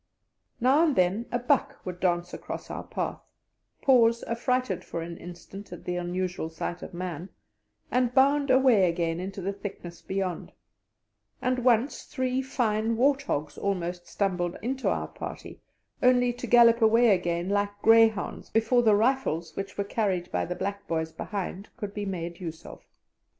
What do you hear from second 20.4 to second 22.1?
the black boys behind, could be